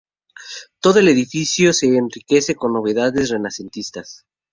[0.79, 4.25] Todo el edificio se enriquece con novedades renacentistas.